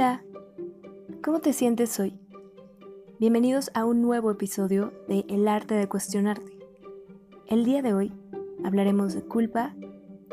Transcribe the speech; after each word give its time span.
Hola, 0.00 0.24
¿cómo 1.22 1.40
te 1.40 1.52
sientes 1.52 2.00
hoy? 2.00 2.18
Bienvenidos 3.18 3.70
a 3.74 3.84
un 3.84 4.00
nuevo 4.00 4.30
episodio 4.30 4.94
de 5.08 5.26
El 5.28 5.46
arte 5.46 5.74
de 5.74 5.90
cuestionarte. 5.90 6.58
El 7.46 7.66
día 7.66 7.82
de 7.82 7.92
hoy 7.92 8.10
hablaremos 8.64 9.12
de 9.12 9.20
culpa, 9.20 9.76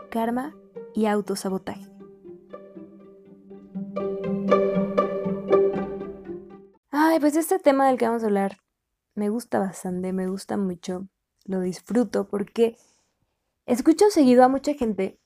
karma 0.10 0.56
y 0.96 1.08
autosabotaje. 1.08 1.86
Ay, 6.90 7.20
pues 7.20 7.36
este 7.36 7.60
tema 7.60 7.90
del 7.90 7.98
que 7.98 8.08
vamos 8.08 8.24
a 8.24 8.28
hablar 8.28 8.60
me 9.16 9.28
gusta 9.28 9.60
bastante, 9.60 10.14
me 10.14 10.30
gusta 10.30 10.56
mucho, 10.56 11.10
lo 11.44 11.60
disfruto 11.60 12.30
porque 12.30 12.78
escucho 13.66 14.06
seguido 14.12 14.46
a 14.46 14.48
mucha 14.48 14.76
gente 14.76 15.20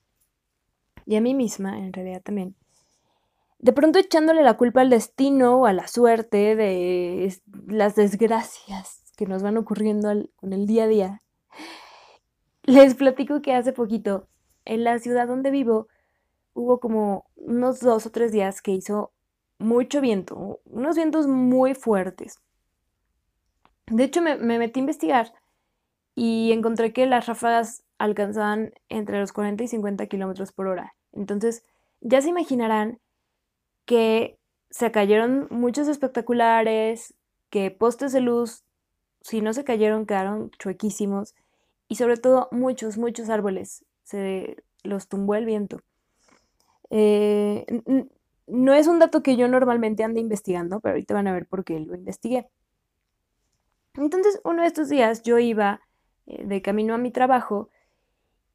y 1.05 1.15
a 1.15 1.21
mí 1.21 1.35
misma, 1.35 1.77
en 1.77 1.93
realidad 1.93 2.23
también, 2.23 2.55
de 3.61 3.73
pronto 3.73 3.99
echándole 3.99 4.41
la 4.41 4.57
culpa 4.57 4.81
al 4.81 4.89
destino 4.89 5.61
o 5.61 5.65
a 5.67 5.73
la 5.73 5.87
suerte 5.87 6.55
de 6.55 7.39
las 7.67 7.95
desgracias 7.95 9.03
que 9.15 9.27
nos 9.27 9.43
van 9.43 9.55
ocurriendo 9.57 10.09
con 10.35 10.51
el 10.51 10.65
día 10.65 10.85
a 10.85 10.87
día. 10.87 11.21
Les 12.63 12.95
platico 12.95 13.41
que 13.43 13.53
hace 13.53 13.71
poquito, 13.71 14.27
en 14.65 14.83
la 14.83 14.97
ciudad 14.97 15.27
donde 15.27 15.51
vivo, 15.51 15.87
hubo 16.53 16.79
como 16.79 17.25
unos 17.35 17.79
dos 17.79 18.07
o 18.07 18.11
tres 18.11 18.31
días 18.31 18.63
que 18.63 18.71
hizo 18.71 19.11
mucho 19.59 20.01
viento, 20.01 20.59
unos 20.65 20.95
vientos 20.95 21.27
muy 21.27 21.75
fuertes. 21.75 22.39
De 23.85 24.05
hecho, 24.05 24.23
me, 24.23 24.37
me 24.37 24.57
metí 24.57 24.79
a 24.79 24.81
investigar 24.81 25.33
y 26.15 26.51
encontré 26.51 26.93
que 26.93 27.05
las 27.05 27.27
ráfagas 27.27 27.83
alcanzaban 27.99 28.73
entre 28.89 29.19
los 29.19 29.33
40 29.33 29.63
y 29.63 29.67
50 29.67 30.07
kilómetros 30.07 30.51
por 30.51 30.65
hora. 30.65 30.95
Entonces, 31.11 31.63
ya 31.99 32.21
se 32.21 32.29
imaginarán 32.29 32.99
que 33.85 34.37
se 34.69 34.91
cayeron 34.91 35.47
muchos 35.49 35.87
espectaculares, 35.87 37.13
que 37.49 37.71
postes 37.71 38.13
de 38.13 38.21
luz, 38.21 38.63
si 39.21 39.41
no 39.41 39.53
se 39.53 39.63
cayeron, 39.63 40.05
quedaron 40.05 40.51
chuequísimos 40.51 41.35
y 41.87 41.95
sobre 41.95 42.17
todo 42.17 42.47
muchos, 42.51 42.97
muchos 42.97 43.29
árboles 43.29 43.85
se 44.03 44.63
los 44.83 45.07
tumbó 45.07 45.35
el 45.35 45.45
viento. 45.45 45.81
Eh, 46.89 47.65
no 48.47 48.73
es 48.73 48.87
un 48.87 48.99
dato 48.99 49.23
que 49.23 49.35
yo 49.35 49.47
normalmente 49.47 50.03
ande 50.03 50.19
investigando, 50.19 50.79
pero 50.79 50.93
ahorita 50.93 51.13
van 51.13 51.27
a 51.27 51.33
ver 51.33 51.47
por 51.47 51.63
qué 51.63 51.79
lo 51.79 51.95
investigué. 51.95 52.49
Entonces, 53.95 54.39
uno 54.43 54.61
de 54.61 54.67
estos 54.67 54.89
días 54.89 55.21
yo 55.23 55.37
iba 55.37 55.81
eh, 56.25 56.45
de 56.45 56.61
camino 56.61 56.93
a 56.93 56.97
mi 56.97 57.11
trabajo 57.11 57.69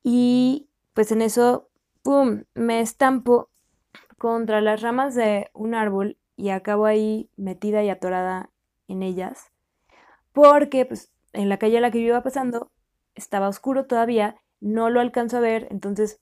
y 0.03 0.69
pues 0.95 1.13
en 1.13 1.21
eso, 1.21 1.69
¡pum!, 2.03 2.45
me 2.55 2.81
estampo 2.81 3.51
contra 4.19 4.61
las 4.61 4.83
ramas 4.83 5.15
de 5.15 5.51
un 5.53 5.75
árbol 5.75 6.19
y 6.37 6.51
acabo 6.51 6.87
ahí 6.87 7.31
metida 7.37 7.83
y 7.83 7.91
atorada 7.91 8.51
en 8.89 9.03
ellas, 9.03 9.53
porque 10.33 10.85
pues 10.87 11.13
en 11.33 11.49
la 11.49 11.59
calle 11.59 11.79
a 11.79 11.81
la 11.81 11.91
que 11.91 12.01
yo 12.01 12.09
iba 12.09 12.23
pasando 12.23 12.71
estaba 13.15 13.49
oscuro 13.49 13.87
todavía, 13.87 14.37
no 14.61 14.91
lo 14.91 15.01
alcanzo 15.01 15.39
a 15.39 15.41
ver, 15.41 15.67
entonces 15.71 16.21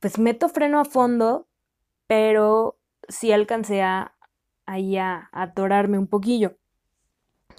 pues 0.00 0.18
meto 0.18 0.48
freno 0.48 0.80
a 0.80 0.84
fondo, 0.84 1.48
pero 2.06 2.78
sí 3.08 3.32
alcancé 3.32 3.82
a 3.82 4.14
ahí 4.68 4.98
a, 4.98 5.30
atorarme 5.32 5.98
un 5.98 6.06
poquillo. 6.06 6.58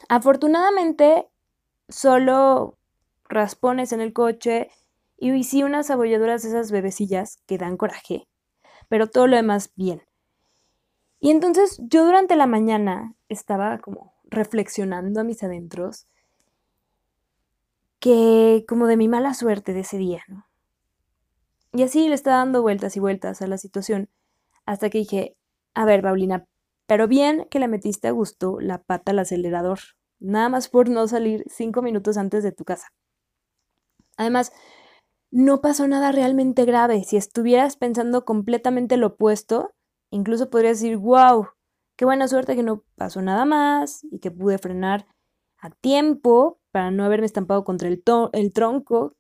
Afortunadamente, 0.07 1.27
solo 1.89 2.77
raspones 3.27 3.91
en 3.91 3.99
el 3.99 4.13
coche 4.13 4.69
y 5.17 5.43
sí 5.43 5.63
unas 5.63 5.89
abolladuras 5.89 6.43
de 6.43 6.49
esas 6.49 6.71
bebecillas 6.71 7.41
que 7.47 7.57
dan 7.57 7.77
coraje 7.77 8.28
pero 8.89 9.07
todo 9.07 9.27
lo 9.27 9.37
demás 9.37 9.71
bien. 9.75 10.03
Y 11.21 11.31
entonces 11.31 11.79
yo 11.81 12.05
durante 12.05 12.35
la 12.35 12.47
mañana 12.47 13.15
estaba 13.29 13.77
como 13.79 14.13
reflexionando 14.25 15.21
a 15.21 15.23
mis 15.23 15.43
adentros 15.43 16.07
que 17.99 18.65
como 18.67 18.87
de 18.87 18.97
mi 18.97 19.07
mala 19.07 19.33
suerte 19.33 19.73
de 19.73 19.81
ese 19.81 19.97
día, 19.97 20.23
¿no? 20.27 20.45
Y 21.71 21.83
así 21.83 22.07
le 22.07 22.15
estaba 22.15 22.37
dando 22.37 22.61
vueltas 22.61 22.95
y 22.97 22.99
vueltas 22.99 23.41
a 23.41 23.47
la 23.47 23.57
situación 23.57 24.09
hasta 24.65 24.89
que 24.89 24.99
dije, 24.99 25.35
a 25.73 25.85
ver, 25.85 26.01
Paulina, 26.01 26.45
pero 26.87 27.07
bien 27.07 27.47
que 27.51 27.59
le 27.59 27.67
metiste 27.67 28.07
a 28.07 28.11
gusto 28.11 28.59
la 28.59 28.81
pata 28.81 29.11
al 29.11 29.19
acelerador, 29.19 29.79
nada 30.19 30.49
más 30.49 30.69
por 30.69 30.89
no 30.89 31.07
salir 31.07 31.45
cinco 31.47 31.81
minutos 31.81 32.17
antes 32.17 32.43
de 32.43 32.51
tu 32.51 32.65
casa. 32.65 32.87
Además, 34.17 34.51
no 35.31 35.61
pasó 35.61 35.87
nada 35.87 36.11
realmente 36.11 36.65
grave. 36.65 37.03
Si 37.03 37.17
estuvieras 37.17 37.77
pensando 37.77 38.25
completamente 38.25 38.97
lo 38.97 39.07
opuesto, 39.07 39.73
incluso 40.09 40.49
podrías 40.49 40.79
decir, 40.79 40.97
wow, 40.97 41.47
qué 41.95 42.05
buena 42.05 42.27
suerte 42.27 42.55
que 42.55 42.63
no 42.63 42.83
pasó 42.95 43.21
nada 43.21 43.45
más 43.45 44.03
y 44.11 44.19
que 44.19 44.31
pude 44.31 44.57
frenar 44.57 45.07
a 45.59 45.69
tiempo 45.69 46.59
para 46.71 46.91
no 46.91 47.03
haberme 47.03 47.25
estampado 47.25 47.63
contra 47.63 47.87
el, 47.89 48.03
el 48.33 48.53
tronco 48.53 49.15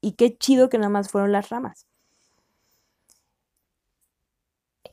y 0.00 0.12
qué 0.12 0.36
chido 0.36 0.68
que 0.68 0.78
nada 0.78 0.90
más 0.90 1.10
fueron 1.10 1.32
las 1.32 1.48
ramas. 1.48 1.86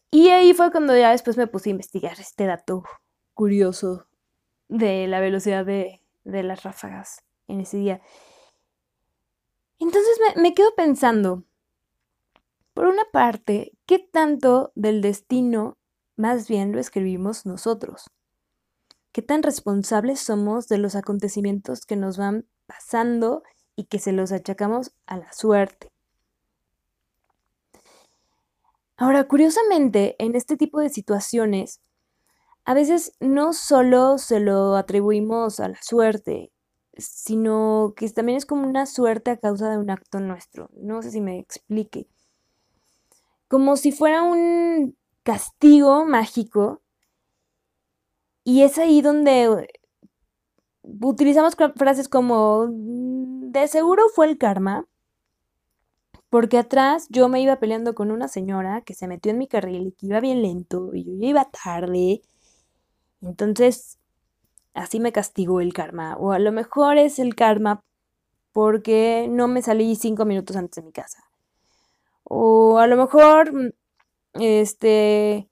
Y 0.09 0.29
ahí 0.29 0.53
fue 0.53 0.71
cuando 0.71 0.97
ya 0.97 1.11
después 1.11 1.37
me 1.37 1.47
puse 1.47 1.69
a 1.69 1.71
investigar 1.71 2.19
este 2.19 2.45
dato 2.45 2.83
curioso 3.33 4.07
de 4.69 5.07
la 5.07 5.19
velocidad 5.19 5.65
de, 5.65 6.01
de 6.23 6.43
las 6.43 6.63
ráfagas 6.63 7.23
en 7.47 7.61
ese 7.61 7.77
día. 7.77 8.01
Entonces 9.79 10.19
me, 10.35 10.53
quedo 10.53 10.73
pensando, 10.75 11.43
por 12.73 12.87
una 12.87 13.03
parte, 13.11 13.73
¿qué 13.85 13.99
tanto 13.99 14.71
del 14.75 15.01
destino 15.01 15.77
más 16.15 16.47
bien 16.47 16.71
lo 16.71 16.79
escribimos 16.79 17.45
nosotros? 17.45 18.09
¿Qué 19.11 19.21
tan 19.21 19.43
responsables 19.43 20.19
somos 20.19 20.67
de 20.67 20.79
los 20.79 20.95
acontecimientos 20.95 21.85
que 21.85 21.95
nos 21.95 22.17
van 22.17 22.47
pasando 22.65 23.43
y 23.75 23.85
que 23.85 23.99
se 23.99 24.11
los 24.11 24.31
achacamos 24.31 24.91
a 25.05 25.17
la 25.17 25.31
suerte? 25.31 25.91
Ahora, 28.95 29.27
curiosamente, 29.27 30.15
en 30.17 30.35
este 30.35 30.57
tipo 30.57 30.79
de 30.79 30.89
situaciones, 30.89 31.81
a 32.65 32.73
veces 32.73 33.13
no 33.19 33.53
solo 33.53 34.17
se 34.17 34.39
lo 34.39 34.75
atribuimos 34.75 35.59
a 35.59 35.69
la 35.69 35.81
suerte 35.81 36.51
sino 36.97 37.93
que 37.95 38.09
también 38.09 38.37
es 38.37 38.45
como 38.45 38.67
una 38.67 38.85
suerte 38.85 39.31
a 39.31 39.37
causa 39.37 39.69
de 39.69 39.77
un 39.77 39.89
acto 39.89 40.19
nuestro. 40.19 40.69
No 40.73 41.01
sé 41.01 41.11
si 41.11 41.21
me 41.21 41.39
explique. 41.39 42.07
Como 43.47 43.77
si 43.77 43.91
fuera 43.91 44.23
un 44.23 44.97
castigo 45.23 46.05
mágico. 46.05 46.81
Y 48.43 48.63
es 48.63 48.77
ahí 48.77 49.01
donde 49.01 49.67
utilizamos 50.83 51.55
frases 51.75 52.07
como, 52.09 52.67
mm, 52.67 53.51
de 53.51 53.67
seguro 53.67 54.03
fue 54.15 54.27
el 54.27 54.37
karma, 54.37 54.87
porque 56.29 56.57
atrás 56.57 57.07
yo 57.09 57.29
me 57.29 57.41
iba 57.41 57.59
peleando 57.59 57.95
con 57.95 58.11
una 58.11 58.27
señora 58.27 58.81
que 58.81 58.93
se 58.93 59.07
metió 59.07 59.31
en 59.31 59.37
mi 59.37 59.47
carril 59.47 59.87
y 59.87 59.91
que 59.93 60.07
iba 60.07 60.19
bien 60.19 60.41
lento 60.41 60.91
y 60.93 61.03
yo 61.05 61.27
iba 61.27 61.45
tarde. 61.45 62.21
Entonces 63.21 63.96
así 64.77 64.99
me 64.99 65.11
castigó 65.11 65.59
el 65.59 65.73
karma. 65.73 66.15
O 66.17 66.31
a 66.31 66.39
lo 66.39 66.51
mejor 66.51 66.97
es 66.97 67.19
el 67.19 67.35
karma 67.35 67.83
porque 68.53 69.27
no 69.29 69.47
me 69.47 69.61
salí 69.61 69.95
cinco 69.95 70.25
minutos 70.25 70.55
antes 70.55 70.75
de 70.75 70.83
mi 70.83 70.91
casa. 70.91 71.23
O 72.23 72.79
a 72.79 72.87
lo 72.87 72.97
mejor, 72.97 73.53
mm, 73.53 73.71
este, 74.35 75.49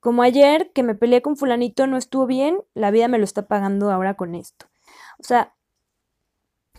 como 0.00 0.22
ayer 0.22 0.72
que 0.72 0.82
me 0.82 0.94
peleé 0.94 1.22
con 1.22 1.36
fulanito 1.36 1.86
no 1.86 1.96
estuvo 1.96 2.26
bien, 2.26 2.62
la 2.74 2.90
vida 2.90 3.08
me 3.08 3.18
lo 3.18 3.24
está 3.24 3.46
pagando 3.46 3.90
ahora 3.90 4.14
con 4.14 4.34
esto. 4.34 4.66
O 5.18 5.24
sea, 5.24 5.54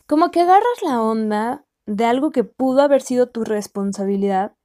como 0.08 0.32
que 0.32 0.42
agarras 0.42 0.82
la 0.84 1.02
onda 1.02 1.66
de 1.86 2.06
algo 2.06 2.32
que 2.32 2.44
pudo 2.44 2.82
haber 2.82 3.02
sido 3.02 3.30
tu 3.30 3.44
responsabilidad 3.44 4.56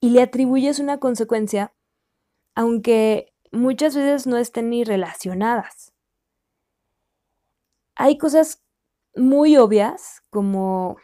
y 0.00 0.10
le 0.10 0.22
atribuyes 0.22 0.80
una 0.80 0.98
consecuencia, 0.98 1.72
aunque 2.54 3.32
muchas 3.52 3.94
veces 3.94 4.26
no 4.26 4.38
estén 4.38 4.70
ni 4.70 4.84
relacionadas 4.84 5.91
hay 7.94 8.18
cosas 8.18 8.62
muy 9.14 9.56
obvias 9.56 10.22
como 10.30 10.96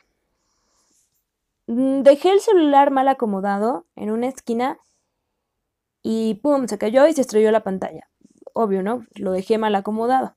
mm, 1.66 2.02
dejé 2.02 2.32
el 2.32 2.40
celular 2.40 2.90
mal 2.90 3.08
acomodado 3.08 3.86
en 3.96 4.10
una 4.10 4.28
esquina 4.28 4.78
y 6.02 6.36
pum, 6.36 6.68
se 6.68 6.78
cayó 6.78 7.06
y 7.06 7.12
se 7.12 7.20
estrelló 7.20 7.50
la 7.50 7.64
pantalla. 7.64 8.08
Obvio, 8.54 8.82
¿no? 8.82 9.06
Lo 9.14 9.32
dejé 9.32 9.58
mal 9.58 9.74
acomodado. 9.74 10.36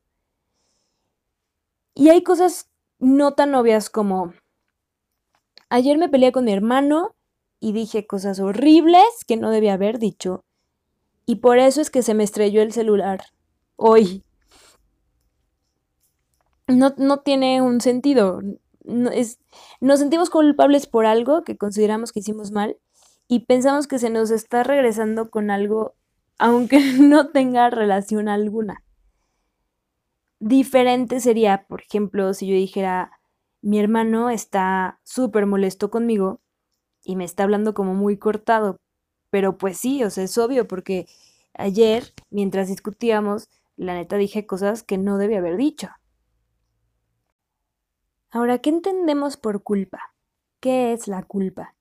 Y 1.93 2.09
hay 2.09 2.23
cosas 2.23 2.69
no 2.99 3.33
tan 3.33 3.55
obvias 3.55 3.89
como 3.89 4.33
ayer 5.69 5.97
me 5.97 6.09
peleé 6.09 6.31
con 6.31 6.45
mi 6.45 6.53
hermano 6.53 7.15
y 7.59 7.73
dije 7.73 8.05
cosas 8.07 8.39
horribles 8.39 9.03
que 9.27 9.37
no 9.37 9.49
debía 9.49 9.73
haber 9.73 9.99
dicho. 9.99 10.43
Y 11.25 11.37
por 11.37 11.57
eso 11.57 11.81
es 11.81 11.89
que 11.89 12.03
se 12.03 12.13
me 12.13 12.23
estrelló 12.23 12.61
el 12.61 12.73
celular 12.73 13.21
hoy 13.75 14.23
no, 16.77 17.19
tiene 17.19 17.61
un 17.61 17.81
sentido. 17.81 18.41
es, 19.13 19.39
nos 19.79 19.99
sentimos 19.99 20.29
culpables 20.29 20.87
por 20.87 21.05
algo 21.05 21.43
que 21.43 21.57
consideramos 21.57 22.11
que 22.11 22.19
hicimos 22.19 22.51
mal 22.51 22.77
y 23.27 23.45
pensamos 23.45 23.87
que 23.87 23.99
se 23.99 24.09
nos 24.09 24.31
está 24.31 24.63
regresando 24.63 25.29
con 25.29 25.51
algo 25.51 25.95
aunque 26.37 26.79
no 26.99 27.29
tenga 27.29 27.69
relación 27.69 28.27
alguna. 28.27 28.83
Diferente 30.39 31.19
sería, 31.19 31.65
por 31.67 31.81
ejemplo, 31.81 32.33
si 32.33 32.47
yo 32.47 32.55
dijera, 32.55 33.11
mi 33.61 33.79
hermano 33.79 34.31
está 34.31 34.99
súper 35.03 35.45
molesto 35.45 35.91
conmigo 35.91 36.41
y 37.03 37.15
me 37.15 37.25
está 37.25 37.43
hablando 37.43 37.75
como 37.75 37.93
muy 37.93 38.17
cortado. 38.17 38.77
Pero 39.29 39.57
pues 39.57 39.77
sí, 39.77 40.03
o 40.03 40.09
sea, 40.09 40.23
es 40.23 40.37
obvio 40.37 40.67
porque 40.67 41.05
ayer, 41.53 42.13
mientras 42.31 42.67
discutíamos, 42.67 43.49
la 43.77 43.93
neta 43.93 44.17
dije 44.17 44.47
cosas 44.47 44.83
que 44.83 44.97
no 44.97 45.17
debía 45.17 45.37
haber 45.37 45.57
dicho. 45.57 45.89
Ahora, 48.33 48.59
¿qué 48.59 48.69
entendemos 48.69 49.35
por 49.35 49.61
culpa? 49.61 50.15
¿Qué 50.61 50.93
es 50.93 51.09
la 51.09 51.21
culpa? 51.21 51.75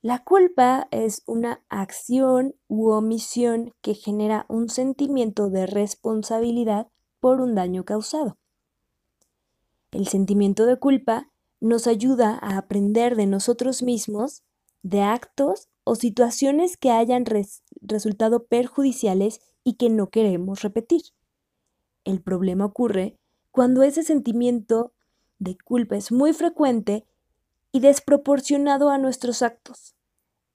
La 0.00 0.22
culpa 0.22 0.86
es 0.92 1.24
una 1.26 1.64
acción 1.68 2.54
u 2.68 2.90
omisión 2.90 3.72
que 3.80 3.94
genera 3.94 4.46
un 4.48 4.68
sentimiento 4.68 5.50
de 5.50 5.66
responsabilidad 5.66 6.86
por 7.18 7.40
un 7.40 7.56
daño 7.56 7.84
causado. 7.84 8.38
El 9.90 10.06
sentimiento 10.06 10.64
de 10.64 10.78
culpa 10.78 11.28
nos 11.60 11.88
ayuda 11.88 12.38
a 12.40 12.56
aprender 12.56 13.16
de 13.16 13.26
nosotros 13.26 13.82
mismos, 13.82 14.44
de 14.84 15.02
actos 15.02 15.68
o 15.82 15.96
situaciones 15.96 16.76
que 16.76 16.90
hayan 16.92 17.24
resultado 17.80 18.44
perjudiciales 18.44 19.40
y 19.64 19.74
que 19.74 19.90
no 19.90 20.08
queremos 20.08 20.62
repetir. 20.62 21.02
El 22.04 22.20
problema 22.20 22.64
ocurre 22.64 23.18
cuando 23.50 23.82
ese 23.82 24.04
sentimiento 24.04 24.92
de 25.42 25.56
culpa 25.58 25.96
es 25.96 26.12
muy 26.12 26.32
frecuente 26.32 27.04
y 27.72 27.80
desproporcionado 27.80 28.90
a 28.90 28.98
nuestros 28.98 29.42
actos. 29.42 29.94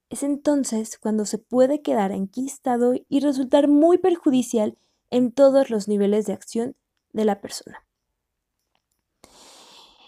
Es 0.09 0.23
entonces 0.23 0.97
cuando 0.97 1.25
se 1.25 1.37
puede 1.37 1.81
quedar 1.81 2.11
enquistado 2.11 2.93
y 3.09 3.19
resultar 3.19 3.67
muy 3.67 3.97
perjudicial 3.97 4.77
en 5.09 5.31
todos 5.31 5.69
los 5.69 5.87
niveles 5.87 6.25
de 6.25 6.33
acción 6.33 6.75
de 7.11 7.25
la 7.25 7.41
persona. 7.41 7.83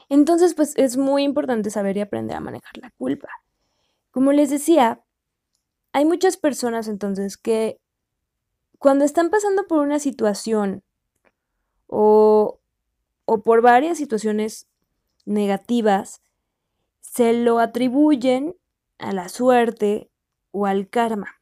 Entonces, 0.10 0.56
pues 0.56 0.74
es 0.76 0.98
muy 0.98 1.24
importante 1.24 1.70
saber 1.70 1.98
y 1.98 2.02
aprender 2.02 2.36
a 2.36 2.42
manejar 2.42 2.78
la 2.78 2.92
culpa. 2.92 3.30
Como 4.12 4.32
les 4.32 4.50
decía, 4.50 5.04
hay 5.94 6.06
muchas 6.06 6.38
personas 6.38 6.88
entonces 6.88 7.38
que 7.38 7.80
cuando 8.80 9.06
están 9.06 9.30
pasando 9.30 9.68
por 9.68 9.80
una 9.80 10.00
situación 10.00 10.84
o, 11.88 12.59
o 13.32 13.44
por 13.44 13.62
varias 13.62 14.00
situaciones 14.00 14.68
negativas, 15.28 16.24
se 17.00 17.32
lo 17.34 17.60
atribuyen 17.60 18.56
a 18.98 19.12
la 19.14 19.30
suerte 19.30 20.10
o 20.50 20.66
al 20.66 20.90
karma. 20.90 21.36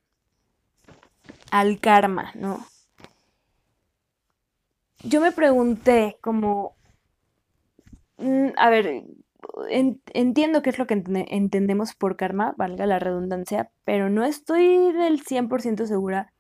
Al 1.50 1.80
karma, 1.80 2.34
¿no? 2.36 2.66
Yo 5.02 5.22
me 5.22 5.32
pregunté 5.32 6.18
como, 6.20 6.76
mm, 8.18 8.48
a 8.58 8.70
ver, 8.70 9.06
entiendo 10.14 10.62
qué 10.62 10.72
es 10.72 10.80
lo 10.80 10.88
que 10.88 11.02
entendemos 11.30 11.96
por 11.96 12.18
karma, 12.18 12.54
valga 12.58 12.86
la 12.86 13.00
redundancia, 13.00 13.72
pero 13.86 14.10
no 14.10 14.26
estoy 14.26 14.92
del 14.92 15.22
100% 15.24 15.86
segura 15.86 16.34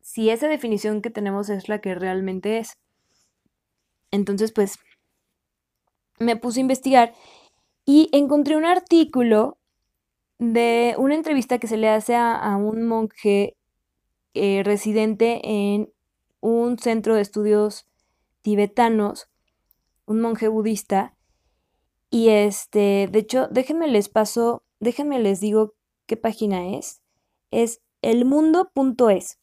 si 0.00 0.30
esa 0.30 0.48
definición 0.48 1.00
que 1.00 1.10
tenemos 1.10 1.48
es 1.48 1.68
la 1.68 1.78
que 1.78 1.94
realmente 1.94 2.58
es. 2.58 2.76
Entonces, 4.14 4.52
pues, 4.52 4.78
me 6.20 6.36
puse 6.36 6.60
a 6.60 6.62
investigar 6.62 7.14
y 7.84 8.08
encontré 8.12 8.56
un 8.56 8.64
artículo 8.64 9.58
de 10.38 10.94
una 10.98 11.16
entrevista 11.16 11.58
que 11.58 11.66
se 11.66 11.76
le 11.76 11.88
hace 11.88 12.14
a, 12.14 12.56
un 12.56 12.86
monje 12.86 13.56
eh, 14.34 14.62
residente 14.64 15.40
en 15.42 15.92
un 16.40 16.78
centro 16.78 17.16
de 17.16 17.22
estudios 17.22 17.88
tibetanos, 18.42 19.28
un 20.06 20.20
monje 20.20 20.46
budista, 20.46 21.16
y 22.10 22.28
este, 22.28 23.08
de 23.10 23.18
hecho, 23.18 23.48
déjenme 23.50 23.88
les 23.88 24.08
paso, 24.08 24.62
déjenme 24.78 25.18
les 25.18 25.40
digo 25.40 25.74
qué 26.06 26.16
página 26.16 26.76
es. 26.76 27.02
Es 27.50 27.80
elmundo.es. 28.02 29.40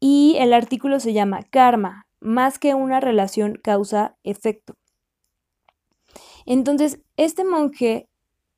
Y 0.00 0.36
el 0.38 0.54
artículo 0.54 1.00
se 1.00 1.12
llama 1.12 1.42
Karma, 1.42 2.03
más 2.24 2.58
que 2.58 2.74
una 2.74 3.00
relación 3.00 3.54
causa-efecto. 3.62 4.74
Entonces, 6.46 7.00
este 7.16 7.44
monje 7.44 8.08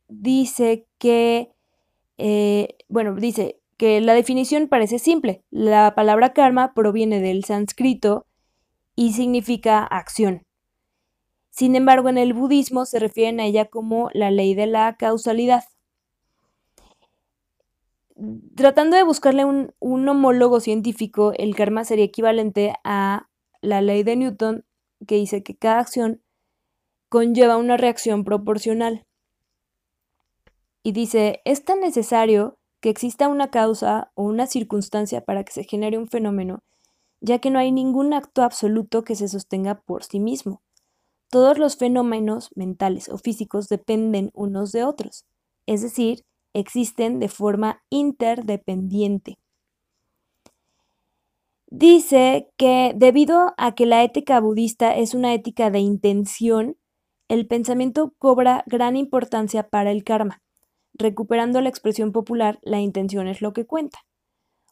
dice 0.09 0.87
que, 0.99 1.53
eh, 2.17 2.77
bueno, 2.89 3.15
dice 3.15 3.61
que 3.77 4.01
la 4.01 4.15
definición 4.15 4.69
parece 4.69 4.99
simple. 4.99 5.43
La 5.51 5.95
palabra 5.95 6.33
karma 6.33 6.73
proviene 6.75 7.21
del 7.21 7.45
sánscrito 7.45 8.27
y 8.95 9.13
significa 9.13 9.85
acción. 9.85 10.43
Sin 11.51 11.75
embargo, 11.75 12.09
en 12.09 12.19
el 12.19 12.35
budismo 12.35 12.85
se 12.85 12.99
refieren 12.99 13.41
a 13.41 13.45
ella 13.45 13.67
como 13.67 14.11
la 14.13 14.31
ley 14.31 14.55
de 14.55 14.67
la 14.67 14.97
causalidad. 14.97 15.65
Tratando 18.55 18.97
de 18.97 19.03
buscarle 19.03 19.45
un, 19.45 19.75
homólogo 19.81 20.61
científico, 20.61 21.33
el 21.37 21.55
karma 21.55 21.85
sería 21.85 22.05
equivalente 22.07 22.75
a 22.85 23.29
la 23.67 23.83
ley 23.83 24.03
de 24.03 24.17
Newton, 24.17 24.65
que 25.07 25.17
dice 25.17 25.43
que 25.43 25.57
cada 25.57 25.81
acción 25.81 26.23
conlleva 27.09 27.57
una 27.57 27.77
reacción 27.77 28.25
proporcional. 28.25 29.05
Y 30.83 30.93
dice, 30.93 31.41
es 31.45 31.65
tan 31.65 31.81
necesario 31.81 32.59
que 32.81 32.91
exista 32.91 33.29
una 33.29 33.51
causa 33.51 34.13
o 34.15 34.23
una 34.23 34.47
circunstancia 34.47 35.25
para 35.25 35.43
que 35.45 35.53
se 35.53 35.65
genere 35.65 35.99
un 35.99 36.07
fenómeno, 36.07 36.61
ya 37.21 37.41
que 37.41 37.51
no 37.51 37.59
hay 37.59 37.73
ningún 37.73 38.13
acto 38.13 38.43
absoluto 38.43 39.03
que 39.03 39.17
se 39.17 39.29
sostenga 39.29 39.81
por 39.81 40.05
sí 40.05 40.21
mismo. 40.21 40.63
Todos 41.29 41.59
los 41.59 41.77
fenómenos 41.77 42.51
mentales 42.55 43.09
o 43.09 43.19
físicos 43.19 43.69
dependen 43.69 44.31
unos 44.33 44.71
de 44.71 44.85
otros, 44.85 45.25
es 45.67 45.83
decir, 45.83 46.25
existen 46.55 47.19
de 47.19 47.29
forma 47.29 47.83
interdependiente. 47.91 49.39
Dice 51.69 52.53
que 52.57 52.93
debido 52.95 53.53
a 53.57 53.75
que 53.75 53.87
la 53.87 54.05
ética 54.05 54.39
budista 54.39 54.95
es 54.95 55.15
una 55.15 55.35
ética 55.35 55.69
de 55.71 55.81
intención, 55.81 56.77
el 57.29 57.49
pensamiento 57.49 58.15
cobra 58.19 58.63
gran 58.67 58.97
importancia 58.97 59.69
para 59.69 59.91
el 59.91 60.05
karma. 60.05 60.43
Recuperando 60.95 61.61
la 61.61 61.69
expresión 61.69 62.13
popular, 62.13 62.61
la 62.63 62.79
intención 62.81 63.27
es 63.27 63.43
lo 63.43 63.53
que 63.53 63.67
cuenta. 63.67 63.99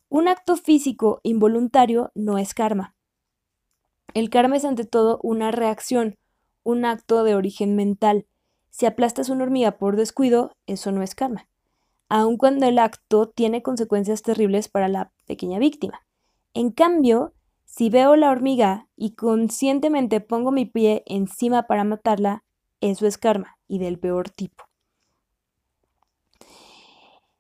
Un 0.09 0.28
acto 0.28 0.57
físico 0.57 1.21
involuntario 1.25 2.12
no 2.14 2.38
es 2.38 2.54
karma. 2.54 2.95
El 4.14 4.30
karma 4.30 4.57
es 4.57 4.64
ante 4.64 4.85
todo 4.85 5.18
una 5.25 5.50
reacción, 5.50 6.16
un 6.62 6.85
acto 6.85 7.25
de 7.25 7.35
origen 7.35 7.75
mental. 7.75 8.26
Si 8.71 8.87
aplastas 8.87 9.28
una 9.28 9.42
hormiga 9.42 9.78
por 9.78 9.97
descuido, 9.97 10.52
eso 10.66 10.92
no 10.92 11.02
es 11.02 11.16
karma, 11.16 11.49
aun 12.09 12.37
cuando 12.37 12.66
el 12.66 12.78
acto 12.78 13.28
tiene 13.28 13.62
consecuencias 13.62 14.23
terribles 14.23 14.68
para 14.68 14.87
la 14.87 15.12
pequeña 15.26 15.59
víctima. 15.59 16.03
En 16.54 16.70
cambio, 16.70 17.34
si 17.64 17.90
veo 17.90 18.14
la 18.14 18.30
hormiga 18.30 18.88
y 18.96 19.16
conscientemente 19.16 20.20
pongo 20.20 20.52
mi 20.52 20.64
pie 20.64 21.02
encima 21.06 21.64
para 21.66 21.82
matarla, 21.82 22.44
eso 22.80 23.06
es 23.08 23.18
karma 23.18 23.58
y 23.66 23.80
del 23.80 23.99
peor 23.99 24.30
tipo. 24.30 24.64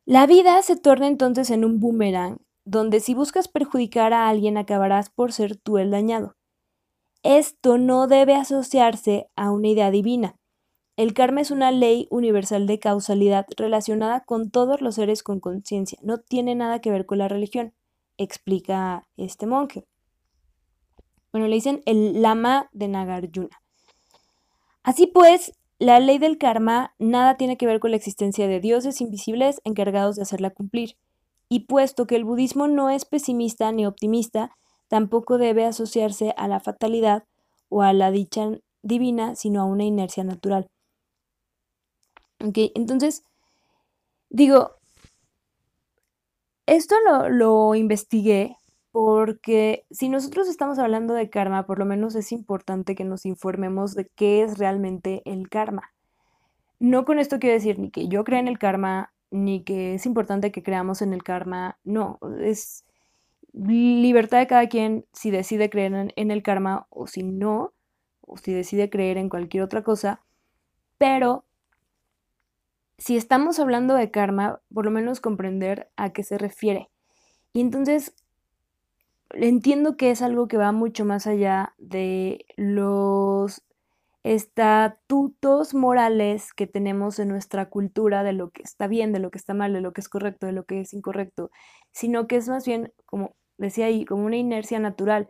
La 0.04 0.26
vida 0.26 0.60
se 0.62 0.76
torna 0.76 1.06
entonces 1.06 1.50
en 1.50 1.64
un 1.64 1.78
boomerang, 1.78 2.38
donde 2.64 2.98
si 2.98 3.14
buscas 3.14 3.46
perjudicar 3.46 4.12
a 4.12 4.28
alguien 4.28 4.56
acabarás 4.56 5.10
por 5.10 5.32
ser 5.32 5.56
tú 5.56 5.78
el 5.78 5.92
dañado. 5.92 6.34
Esto 7.22 7.78
no 7.78 8.08
debe 8.08 8.34
asociarse 8.34 9.30
a 9.36 9.52
una 9.52 9.68
idea 9.68 9.92
divina. 9.92 10.36
El 10.96 11.14
karma 11.14 11.40
es 11.40 11.52
una 11.52 11.70
ley 11.70 12.08
universal 12.10 12.66
de 12.66 12.80
causalidad 12.80 13.46
relacionada 13.56 14.24
con 14.24 14.50
todos 14.50 14.80
los 14.80 14.96
seres 14.96 15.22
con 15.22 15.38
conciencia. 15.38 15.98
No 16.02 16.18
tiene 16.18 16.54
nada 16.54 16.80
que 16.80 16.90
ver 16.90 17.06
con 17.06 17.18
la 17.18 17.28
religión, 17.28 17.72
explica 18.18 19.06
este 19.16 19.46
monje. 19.46 19.84
Bueno, 21.32 21.48
le 21.48 21.56
dicen 21.56 21.82
el 21.86 22.22
lama 22.22 22.68
de 22.72 22.88
Nagarjuna. 22.88 23.60
Así 24.82 25.06
pues, 25.06 25.52
la 25.78 25.98
ley 25.98 26.18
del 26.18 26.38
karma 26.38 26.94
nada 26.98 27.36
tiene 27.36 27.56
que 27.56 27.66
ver 27.66 27.80
con 27.80 27.90
la 27.90 27.96
existencia 27.96 28.46
de 28.46 28.60
dioses 28.60 29.00
invisibles 29.00 29.60
encargados 29.64 30.16
de 30.16 30.22
hacerla 30.22 30.50
cumplir. 30.50 30.96
Y 31.48 31.60
puesto 31.60 32.06
que 32.06 32.16
el 32.16 32.24
budismo 32.24 32.68
no 32.68 32.90
es 32.90 33.04
pesimista 33.04 33.72
ni 33.72 33.86
optimista, 33.86 34.56
tampoco 34.88 35.38
debe 35.38 35.64
asociarse 35.64 36.34
a 36.36 36.48
la 36.48 36.60
fatalidad 36.60 37.24
o 37.68 37.82
a 37.82 37.92
la 37.92 38.10
dicha 38.10 38.48
divina, 38.82 39.34
sino 39.34 39.60
a 39.60 39.64
una 39.64 39.84
inercia 39.84 40.22
natural. 40.22 40.68
Ok, 42.44 42.58
entonces, 42.74 43.24
digo, 44.28 44.76
esto 46.66 46.94
lo, 47.04 47.28
lo 47.28 47.74
investigué 47.74 48.56
porque 48.92 49.86
si 49.90 50.08
nosotros 50.08 50.48
estamos 50.48 50.78
hablando 50.78 51.14
de 51.14 51.28
karma, 51.28 51.66
por 51.66 51.80
lo 51.80 51.84
menos 51.84 52.14
es 52.14 52.30
importante 52.30 52.94
que 52.94 53.04
nos 53.04 53.26
informemos 53.26 53.94
de 53.94 54.08
qué 54.14 54.42
es 54.42 54.56
realmente 54.56 55.22
el 55.24 55.48
karma. 55.48 55.92
No 56.78 57.04
con 57.04 57.18
esto 57.18 57.40
quiero 57.40 57.54
decir 57.54 57.78
ni 57.78 57.90
que 57.90 58.06
yo 58.06 58.22
crea 58.22 58.38
en 58.38 58.46
el 58.46 58.58
karma, 58.58 59.12
ni 59.30 59.64
que 59.64 59.94
es 59.94 60.06
importante 60.06 60.52
que 60.52 60.62
creamos 60.62 61.02
en 61.02 61.12
el 61.12 61.24
karma, 61.24 61.76
no, 61.82 62.20
es 62.40 62.84
libertad 63.52 64.38
de 64.38 64.46
cada 64.46 64.68
quien 64.68 65.06
si 65.12 65.30
decide 65.30 65.70
creer 65.70 66.12
en, 66.14 66.30
el 66.30 66.42
karma 66.42 66.86
o 66.90 67.06
si 67.06 67.22
no, 67.22 67.72
o 68.20 68.36
si 68.36 68.52
decide 68.52 68.90
creer 68.90 69.16
en 69.16 69.28
cualquier 69.28 69.62
otra 69.62 69.82
cosa, 69.82 70.22
pero 70.98 71.44
si 72.98 73.16
estamos 73.16 73.58
hablando 73.58 73.94
de 73.94 74.10
karma, 74.10 74.60
por 74.72 74.84
lo 74.84 74.90
menos 74.90 75.20
comprender 75.20 75.90
a 75.96 76.12
qué 76.12 76.22
se 76.22 76.38
refiere. 76.38 76.90
Y 77.52 77.60
entonces 77.60 78.14
entiendo 79.30 79.96
que 79.96 80.10
es 80.10 80.22
algo 80.22 80.48
que 80.48 80.56
va 80.56 80.72
mucho 80.72 81.04
más 81.04 81.26
allá 81.26 81.74
de 81.78 82.46
los 82.56 83.62
estatutos 84.22 85.74
morales 85.74 86.54
que 86.54 86.66
tenemos 86.66 87.18
en 87.18 87.28
nuestra 87.28 87.68
cultura 87.68 88.22
de 88.22 88.32
lo 88.32 88.50
que 88.50 88.62
está 88.62 88.86
bien, 88.86 89.12
de 89.12 89.18
lo 89.18 89.30
que 89.30 89.38
está 89.38 89.52
mal, 89.52 89.72
de 89.72 89.82
lo 89.82 89.92
que 89.92 90.00
es 90.00 90.08
correcto, 90.08 90.46
de 90.46 90.52
lo 90.52 90.64
que 90.64 90.80
es 90.80 90.94
incorrecto, 90.94 91.50
sino 91.92 92.26
que 92.26 92.36
es 92.36 92.48
más 92.48 92.66
bien, 92.66 92.92
como 93.04 93.36
decía 93.58 93.86
ahí, 93.86 94.04
como 94.04 94.24
una 94.24 94.36
inercia 94.36 94.78
natural. 94.80 95.28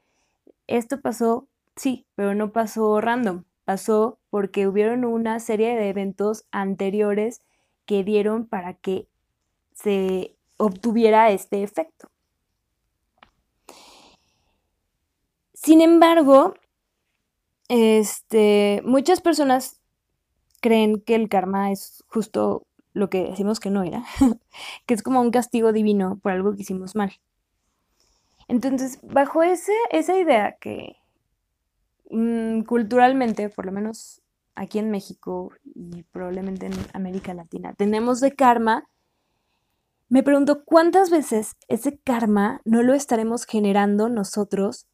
Esto 0.68 1.00
pasó, 1.00 1.48
sí, 1.76 2.06
pero 2.14 2.34
no 2.34 2.52
pasó 2.52 3.00
random, 3.00 3.44
pasó 3.64 4.18
porque 4.30 4.68
hubieron 4.68 5.04
una 5.04 5.40
serie 5.40 5.74
de 5.74 5.88
eventos 5.88 6.46
anteriores 6.52 7.42
que 7.86 8.04
dieron 8.04 8.46
para 8.46 8.74
que 8.74 9.08
se 9.74 10.36
obtuviera 10.56 11.30
este 11.30 11.62
efecto. 11.62 12.10
Sin 15.52 15.80
embargo, 15.80 16.54
este, 17.68 18.82
muchas 18.84 19.20
personas 19.20 19.80
creen 20.60 21.00
que 21.00 21.14
el 21.14 21.28
karma 21.28 21.72
es 21.72 22.04
justo 22.08 22.66
lo 22.92 23.10
que 23.10 23.24
decimos 23.24 23.60
que 23.60 23.70
no 23.70 23.82
era, 23.82 24.04
que 24.86 24.94
es 24.94 25.02
como 25.02 25.20
un 25.20 25.30
castigo 25.30 25.72
divino 25.72 26.18
por 26.22 26.32
algo 26.32 26.54
que 26.54 26.62
hicimos 26.62 26.94
mal. 26.94 27.12
Entonces, 28.46 28.98
bajo 29.02 29.42
ese, 29.42 29.72
esa 29.90 30.16
idea 30.18 30.56
que 30.60 30.96
mm, 32.10 32.62
culturalmente, 32.62 33.48
por 33.48 33.66
lo 33.66 33.72
menos 33.72 34.22
aquí 34.54 34.78
en 34.78 34.90
México 34.90 35.52
y 35.64 36.02
probablemente 36.04 36.66
en 36.66 36.74
América 36.92 37.34
Latina, 37.34 37.74
tenemos 37.74 38.20
de 38.20 38.34
karma, 38.34 38.88
me 40.08 40.22
pregunto 40.22 40.64
cuántas 40.64 41.10
veces 41.10 41.56
ese 41.68 41.98
karma 41.98 42.60
no 42.64 42.82
lo 42.82 42.94
estaremos 42.94 43.44
generando 43.46 44.08
nosotros 44.08 44.86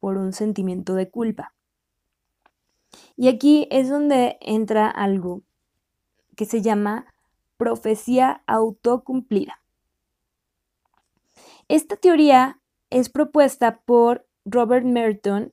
por 0.00 0.16
un 0.18 0.32
sentimiento 0.32 0.94
de 0.94 1.10
culpa. 1.10 1.54
Y 3.16 3.28
aquí 3.28 3.66
es 3.70 3.88
donde 3.88 4.36
entra 4.40 4.90
algo 4.90 5.42
que 6.36 6.44
se 6.44 6.62
llama 6.62 7.14
profecía 7.56 8.42
autocumplida. 8.46 9.62
Esta 11.68 11.96
teoría 11.96 12.60
es 12.90 13.08
propuesta 13.08 13.80
por 13.80 14.26
Robert 14.44 14.84
Merton 14.84 15.52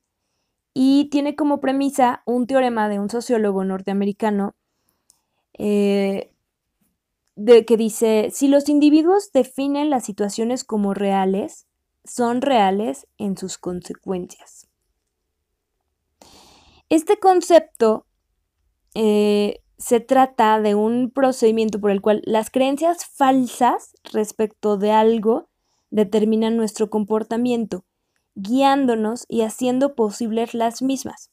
y 0.73 1.09
tiene 1.09 1.35
como 1.35 1.59
premisa 1.59 2.23
un 2.25 2.47
teorema 2.47 2.89
de 2.89 2.99
un 2.99 3.09
sociólogo 3.09 3.63
norteamericano 3.63 4.55
eh, 5.57 6.31
de 7.35 7.65
que 7.65 7.77
dice, 7.77 8.29
si 8.31 8.47
los 8.47 8.69
individuos 8.69 9.31
definen 9.31 9.89
las 9.89 10.05
situaciones 10.05 10.63
como 10.63 10.93
reales, 10.93 11.67
son 12.03 12.41
reales 12.41 13.07
en 13.17 13.37
sus 13.37 13.57
consecuencias. 13.57 14.67
Este 16.89 17.17
concepto 17.17 18.05
eh, 18.93 19.61
se 19.77 19.99
trata 19.99 20.59
de 20.59 20.75
un 20.75 21.11
procedimiento 21.11 21.79
por 21.79 21.91
el 21.91 22.01
cual 22.01 22.21
las 22.25 22.49
creencias 22.49 23.05
falsas 23.05 23.93
respecto 24.11 24.77
de 24.77 24.91
algo 24.91 25.49
determinan 25.89 26.57
nuestro 26.57 26.89
comportamiento, 26.89 27.83
guiándonos 28.35 29.25
y 29.27 29.41
haciendo 29.41 29.95
posibles 29.95 30.53
las 30.53 30.81
mismas. 30.81 31.31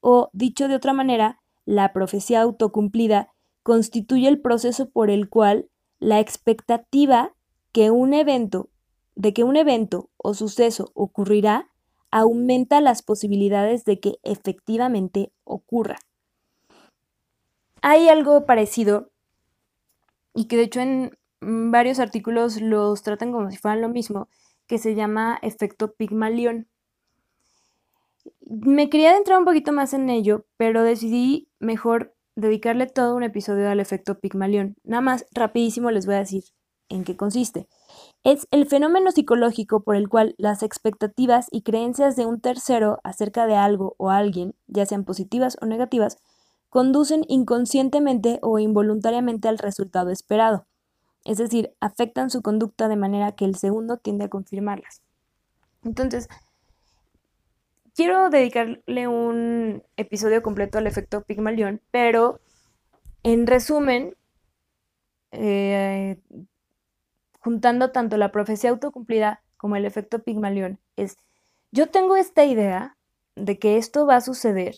O, 0.00 0.30
dicho 0.32 0.68
de 0.68 0.76
otra 0.76 0.92
manera, 0.92 1.40
la 1.64 1.92
profecía 1.92 2.42
autocumplida 2.42 3.28
constituye 3.62 4.28
el 4.28 4.40
proceso 4.40 4.90
por 4.90 5.10
el 5.10 5.28
cual 5.28 5.68
la 5.98 6.20
expectativa 6.20 7.34
que 7.72 7.90
un 7.90 8.14
evento, 8.14 8.68
de 9.14 9.32
que 9.32 9.44
un 9.44 9.56
evento 9.56 10.10
o 10.16 10.34
suceso 10.34 10.90
ocurrirá 10.94 11.70
aumenta 12.10 12.80
las 12.80 13.02
posibilidades 13.02 13.84
de 13.84 13.98
que 13.98 14.18
efectivamente 14.22 15.32
ocurra. 15.42 15.96
Hay 17.82 18.08
algo 18.08 18.46
parecido 18.46 19.10
y 20.34 20.44
que 20.44 20.56
de 20.56 20.62
hecho 20.62 20.80
en 20.80 21.18
varios 21.40 21.98
artículos 21.98 22.60
los 22.60 23.02
tratan 23.02 23.32
como 23.32 23.50
si 23.50 23.56
fueran 23.56 23.80
lo 23.80 23.88
mismo, 23.88 24.28
que 24.66 24.78
se 24.78 24.94
llama 24.94 25.38
efecto 25.42 25.94
Pigmalión. 25.94 26.68
Me 28.40 28.88
quería 28.88 29.10
adentrar 29.10 29.38
un 29.38 29.44
poquito 29.44 29.72
más 29.72 29.92
en 29.94 30.10
ello, 30.10 30.46
pero 30.56 30.82
decidí 30.82 31.48
mejor 31.58 32.14
dedicarle 32.36 32.86
todo 32.86 33.14
un 33.14 33.22
episodio 33.22 33.68
al 33.68 33.80
efecto 33.80 34.18
Pigmalión. 34.18 34.76
Nada 34.84 35.00
más, 35.00 35.26
rapidísimo 35.32 35.90
les 35.90 36.06
voy 36.06 36.16
a 36.16 36.18
decir 36.18 36.44
en 36.88 37.04
qué 37.04 37.16
consiste. 37.16 37.68
Es 38.24 38.46
el 38.50 38.66
fenómeno 38.66 39.10
psicológico 39.10 39.82
por 39.82 39.96
el 39.96 40.08
cual 40.08 40.34
las 40.38 40.62
expectativas 40.62 41.48
y 41.50 41.62
creencias 41.62 42.16
de 42.16 42.26
un 42.26 42.40
tercero 42.40 42.98
acerca 43.04 43.46
de 43.46 43.56
algo 43.56 43.94
o 43.98 44.10
alguien, 44.10 44.54
ya 44.66 44.86
sean 44.86 45.04
positivas 45.04 45.56
o 45.60 45.66
negativas, 45.66 46.18
conducen 46.68 47.24
inconscientemente 47.28 48.38
o 48.42 48.58
involuntariamente 48.58 49.48
al 49.48 49.58
resultado 49.58 50.10
esperado 50.10 50.66
es 51.24 51.38
decir, 51.38 51.74
afectan 51.80 52.30
su 52.30 52.42
conducta 52.42 52.88
de 52.88 52.96
manera 52.96 53.32
que 53.32 53.44
el 53.44 53.56
segundo 53.56 53.96
tiende 53.96 54.24
a 54.24 54.28
confirmarlas. 54.28 55.02
Entonces, 55.82 56.28
quiero 57.94 58.30
dedicarle 58.30 59.08
un 59.08 59.82
episodio 59.96 60.42
completo 60.42 60.78
al 60.78 60.86
efecto 60.86 61.22
Pigmalión, 61.22 61.80
pero 61.90 62.40
en 63.22 63.46
resumen, 63.46 64.16
eh, 65.32 66.20
juntando 67.40 67.90
tanto 67.90 68.16
la 68.16 68.30
profecía 68.30 68.70
autocumplida 68.70 69.42
como 69.56 69.76
el 69.76 69.86
efecto 69.86 70.22
Pigmalión, 70.22 70.78
es, 70.96 71.16
yo 71.72 71.88
tengo 71.88 72.16
esta 72.16 72.44
idea 72.44 72.96
de 73.34 73.58
que 73.58 73.78
esto 73.78 74.06
va 74.06 74.16
a 74.16 74.20
suceder 74.20 74.76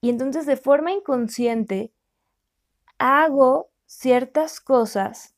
y 0.00 0.10
entonces 0.10 0.46
de 0.46 0.56
forma 0.56 0.92
inconsciente 0.92 1.92
hago 2.98 3.70
ciertas 3.86 4.60
cosas 4.60 5.35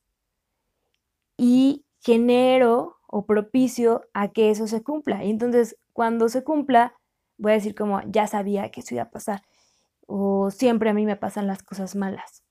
y 1.39 1.87
genero 2.01 2.97
o 3.07 3.25
propicio 3.25 4.03
a 4.13 4.29
que 4.29 4.51
eso 4.51 4.67
se 4.67 4.83
cumpla. 4.83 5.25
Y 5.25 5.31
entonces, 5.31 5.79
cuando 5.95 6.29
se 6.29 6.45
cumpla, 6.45 6.95
voy 7.39 7.53
a 7.53 7.55
decir 7.55 7.75
como, 7.75 8.03
ya 8.03 8.27
sabía 8.27 8.71
que 8.71 8.81
eso 8.81 8.95
iba 8.95 9.05
a 9.05 9.11
pasar. 9.11 9.43
O 10.07 10.51
siempre 10.51 10.91
a 10.91 10.95
mí 10.95 11.07
me 11.07 11.17
pasan 11.17 11.47
las 11.47 11.63
cosas 11.63 11.97
malas. 11.97 12.43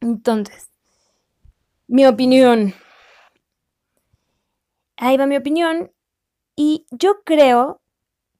Entonces, 0.00 0.70
mi 1.88 2.06
opinión. 2.06 2.72
Ahí 4.96 5.16
va 5.16 5.26
mi 5.26 5.36
opinión. 5.36 5.92
Y 6.54 6.86
yo 6.90 7.22
creo 7.24 7.82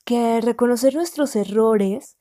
que 0.04 0.40
reconocer 0.40 0.95
nuestros 0.95 1.37
errores 1.37 2.16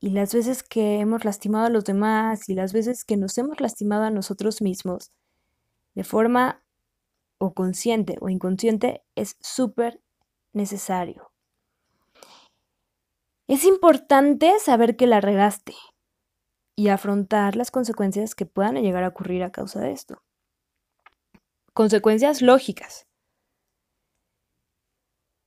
y 0.00 0.10
las 0.10 0.34
veces 0.34 0.62
que 0.62 0.98
hemos 0.98 1.24
lastimado 1.24 1.66
a 1.66 1.70
los 1.70 1.84
demás 1.84 2.48
y 2.48 2.54
las 2.54 2.72
veces 2.72 3.04
que 3.04 3.16
nos 3.16 3.38
hemos 3.38 3.60
lastimado 3.60 4.04
a 4.04 4.10
nosotros 4.10 4.60
mismos 4.60 5.12
de 5.94 6.04
forma 6.04 6.62
o 7.38 7.54
consciente 7.54 8.16
o 8.20 8.28
inconsciente 8.28 9.02
es 9.14 9.36
súper 9.40 10.00
necesario. 10.52 11.32
Es 13.46 13.64
importante 13.64 14.58
saber 14.60 14.96
que 14.96 15.06
la 15.06 15.20
regaste 15.20 15.74
y 16.76 16.88
afrontar 16.88 17.56
las 17.56 17.70
consecuencias 17.70 18.34
que 18.34 18.46
puedan 18.46 18.76
llegar 18.76 19.02
a 19.04 19.08
ocurrir 19.08 19.42
a 19.42 19.50
causa 19.50 19.80
de 19.80 19.92
esto. 19.92 20.22
Consecuencias 21.72 22.42
lógicas. 22.42 23.06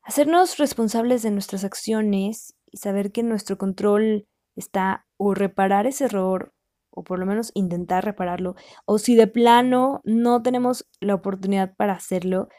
Hacernos 0.01 0.57
responsables 0.57 1.23
de 1.23 1.31
nuestras 1.31 1.63
acciones 1.63 2.55
y 2.71 2.77
saber 2.77 3.11
que 3.11 3.23
nuestro 3.23 3.57
control 3.57 4.27
está 4.55 5.07
o 5.17 5.33
reparar 5.33 5.87
ese 5.87 6.05
error 6.05 6.53
o 6.95 7.03
por 7.03 7.19
lo 7.19 7.25
menos 7.25 7.51
intentar 7.53 8.05
repararlo, 8.05 8.55
o 8.85 8.97
si 8.97 9.15
de 9.15 9.27
plano 9.27 10.01
no 10.03 10.41
tenemos 10.41 10.87
la 10.99 11.15
oportunidad 11.15 11.75
para 11.75 11.93
hacerlo, 11.93 12.49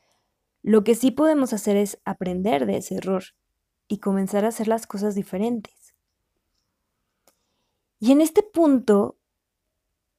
lo 0.62 0.83
que 0.83 0.95
sí 0.95 1.11
podemos 1.11 1.53
hacer 1.53 1.76
es 1.76 2.00
aprender 2.05 2.67
de 2.67 2.79
ese 2.79 2.97
error 2.97 3.25
y 3.87 3.99
comenzar 3.99 4.45
a 4.45 4.49
hacer 4.49 4.67
las 4.69 4.87
cosas 4.87 5.14
diferentes. 5.14 5.95
Y 8.00 8.12
en 8.12 8.21
este 8.21 8.43
punto, 8.43 9.19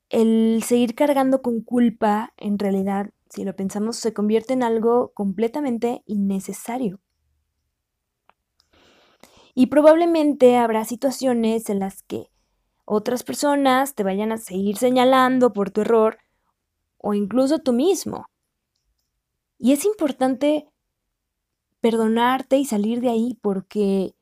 el 0.10 0.64
seguir 0.64 0.96
cargando 0.96 1.42
con 1.42 1.62
culpa, 1.62 2.34
en 2.38 2.60
realidad, 2.60 3.10
si 3.30 3.44
lo 3.44 3.56
pensamos, 3.56 3.98
se 3.98 4.14
convierte 4.14 4.54
en 4.54 4.64
algo 4.64 5.12
completamente 5.14 6.04
innecesario. 6.06 7.02
Y 9.54 9.68
probablemente 9.68 10.58
habrá 10.58 10.86
situaciones 10.86 11.70
en 11.70 11.80
las 11.80 12.04
que 12.04 12.30
otras 12.86 13.24
personas 13.24 13.96
te 13.96 14.04
vayan 14.04 14.32
a 14.32 14.38
seguir 14.38 14.78
señalando 14.78 15.52
por 15.52 15.72
tu 15.72 15.82
error 15.82 16.20
o 16.98 17.14
incluso 17.14 17.60
tú 17.60 17.74
mismo. 17.74 18.28
Y 19.58 19.74
es 19.74 19.86
importante 19.86 20.68
perdonarte 21.82 22.58
y 22.58 22.66
salir 22.66 23.02
de 23.02 23.10
ahí 23.10 23.38
porque 23.42 24.16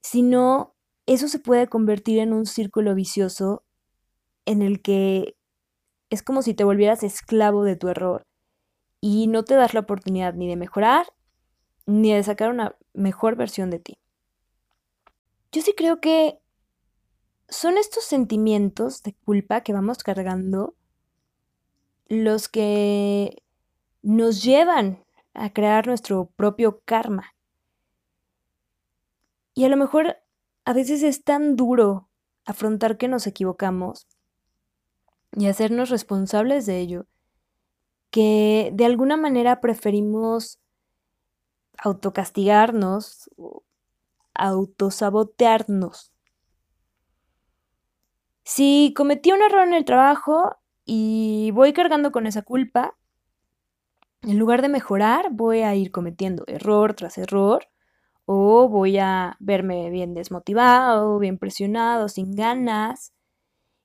si 0.00 0.22
no, 0.22 0.74
eso 1.06 1.28
se 1.28 1.38
puede 1.38 1.66
convertir 1.68 2.18
en 2.18 2.32
un 2.32 2.46
círculo 2.46 2.94
vicioso 2.94 3.64
en 4.44 4.62
el 4.62 4.80
que 4.80 5.36
es 6.10 6.22
como 6.22 6.42
si 6.42 6.54
te 6.54 6.64
volvieras 6.64 7.02
esclavo 7.02 7.64
de 7.64 7.76
tu 7.76 7.88
error 7.88 8.26
y 9.00 9.26
no 9.26 9.44
te 9.44 9.54
das 9.54 9.74
la 9.74 9.80
oportunidad 9.80 10.34
ni 10.34 10.48
de 10.48 10.56
mejorar 10.56 11.06
ni 11.86 12.12
de 12.12 12.22
sacar 12.22 12.50
una 12.50 12.76
mejor 12.92 13.36
versión 13.36 13.70
de 13.70 13.78
ti. 13.78 13.98
Yo 15.52 15.62
sí 15.62 15.72
creo 15.74 16.00
que 16.00 16.38
son 17.48 17.78
estos 17.78 18.04
sentimientos 18.04 19.02
de 19.02 19.14
culpa 19.24 19.62
que 19.62 19.72
vamos 19.72 19.98
cargando 20.02 20.74
los 22.08 22.48
que 22.48 23.42
nos 24.02 24.42
llevan 24.42 25.04
a 25.34 25.52
crear 25.52 25.86
nuestro 25.86 26.26
propio 26.36 26.80
karma. 26.84 27.34
Y 29.54 29.64
a 29.64 29.68
lo 29.68 29.76
mejor 29.76 30.18
a 30.64 30.72
veces 30.72 31.02
es 31.02 31.24
tan 31.24 31.56
duro 31.56 32.08
afrontar 32.44 32.96
que 32.96 33.08
nos 33.08 33.26
equivocamos 33.26 34.06
y 35.32 35.46
hacernos 35.46 35.90
responsables 35.90 36.64
de 36.66 36.80
ello, 36.80 37.06
que 38.10 38.70
de 38.72 38.84
alguna 38.86 39.16
manera 39.16 39.60
preferimos 39.60 40.58
autocastigarnos 41.78 43.30
autosabotearnos. 44.38 46.12
Si 48.48 48.94
cometí 48.96 49.30
un 49.30 49.42
error 49.42 49.68
en 49.68 49.74
el 49.74 49.84
trabajo 49.84 50.56
y 50.86 51.50
voy 51.50 51.74
cargando 51.74 52.10
con 52.10 52.26
esa 52.26 52.40
culpa, 52.40 52.96
en 54.22 54.38
lugar 54.38 54.62
de 54.62 54.70
mejorar, 54.70 55.28
voy 55.30 55.60
a 55.60 55.74
ir 55.74 55.90
cometiendo 55.90 56.44
error 56.46 56.94
tras 56.94 57.18
error 57.18 57.68
o 58.24 58.66
voy 58.70 58.96
a 58.96 59.36
verme 59.38 59.90
bien 59.90 60.14
desmotivado, 60.14 61.18
bien 61.18 61.36
presionado, 61.36 62.08
sin 62.08 62.34
ganas. 62.34 63.12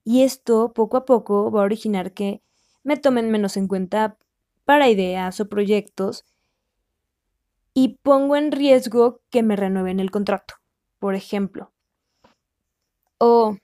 Y 0.05 0.23
esto 0.23 0.71
poco 0.71 0.95
a 0.95 1.03
poco 1.03 1.51
va 1.51 1.59
a 1.59 1.65
originar 1.65 2.13
que 2.13 2.41
me 2.83 2.95
tomen 2.95 3.31
menos 3.31 3.57
en 3.57 3.67
cuenta 3.67 4.17
para 4.63 4.87
ideas 4.87 5.41
o 5.41 5.49
proyectos 5.49 6.23
y 7.73 7.97
pongo 8.01 8.37
en 8.37 8.53
riesgo 8.53 9.19
que 9.29 9.43
me 9.43 9.57
renueven 9.57 9.99
el 9.99 10.09
contrato, 10.09 10.53
por 10.99 11.15
ejemplo. 11.15 11.73
O 13.17 13.57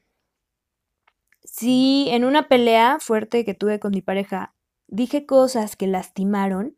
si 1.59 2.07
en 2.11 2.23
una 2.23 2.47
pelea 2.47 2.99
fuerte 3.01 3.43
que 3.43 3.53
tuve 3.53 3.81
con 3.81 3.91
mi 3.91 4.01
pareja 4.01 4.53
dije 4.87 5.25
cosas 5.25 5.75
que 5.75 5.87
lastimaron 5.87 6.77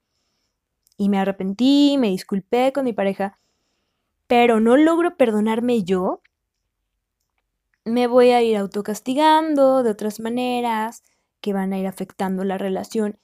y 0.98 1.08
me 1.08 1.20
arrepentí, 1.20 1.98
me 2.00 2.10
disculpé 2.10 2.74
con 2.74 2.86
mi 2.86 2.92
pareja, 2.92 3.40
pero 4.26 4.60
no 4.60 4.78
logro 4.78 5.18
perdonarme 5.18 5.84
yo, 5.84 6.24
me 7.86 8.08
voy 8.08 8.32
a 8.32 8.42
ir 8.42 8.58
autocastigando 8.58 9.84
de 9.84 9.92
otras 9.92 10.20
maneras 10.20 11.04
que 11.42 11.54
van 11.54 11.74
a 11.74 11.78
ir 11.78 11.86
afectando 11.86 12.44
la 12.44 12.58
relación 12.58 13.20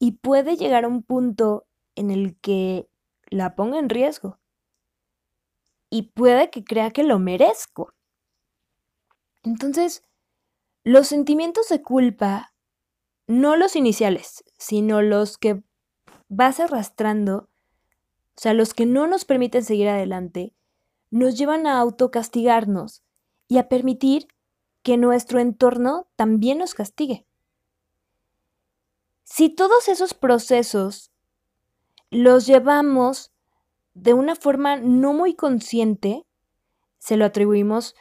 y 0.00 0.12
puede 0.12 0.56
llegar 0.56 0.84
a 0.84 0.88
un 0.88 1.04
punto 1.04 1.68
en 1.94 2.10
el 2.10 2.36
que 2.40 2.88
la 3.30 3.54
ponga 3.54 3.78
en 3.78 3.90
riesgo 3.90 4.40
y 5.88 6.10
puede 6.10 6.50
que 6.50 6.64
crea 6.64 6.90
que 6.90 7.04
lo 7.04 7.20
merezco. 7.20 7.94
Entonces, 9.44 10.02
los 10.86 11.08
sentimientos 11.08 11.68
de 11.68 11.82
culpa 11.82 12.54
no 13.26 13.56
los 13.56 13.74
iniciales, 13.74 14.44
sino 14.56 15.02
los 15.02 15.36
que 15.36 15.64
vas 16.28 16.60
arrastrando, 16.60 17.48
o 18.36 18.36
sea, 18.36 18.54
los 18.54 18.72
que 18.72 18.86
no 18.86 19.08
nos 19.08 19.24
permiten 19.24 19.64
seguir 19.64 19.88
adelante, 19.88 20.54
nos 21.10 21.36
llevan 21.36 21.66
a 21.66 21.80
autocastigarnos 21.80 23.02
y 23.48 23.58
a 23.58 23.68
permitir 23.68 24.28
que 24.84 24.96
nuestro 24.96 25.40
entorno 25.40 26.06
también 26.14 26.58
nos 26.58 26.74
castigue. 26.74 27.26
Si 29.24 29.48
todos 29.48 29.88
esos 29.88 30.14
procesos 30.14 31.10
los 32.12 32.46
llevamos 32.46 33.32
de 33.94 34.14
una 34.14 34.36
forma 34.36 34.76
no 34.76 35.14
muy 35.14 35.34
consciente, 35.34 36.24
se 36.98 37.16
lo 37.16 37.24
atribuimos 37.24 37.96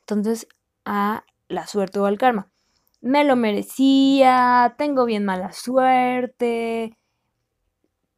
entonces 0.00 0.46
a 0.86 1.26
la 1.52 1.66
suerte 1.66 1.98
o 2.00 2.06
al 2.06 2.18
karma 2.18 2.52
me 3.02 3.24
lo 3.24 3.36
merecía, 3.36 4.74
tengo 4.78 5.04
bien 5.04 5.24
mala 5.24 5.52
suerte, 5.52 6.96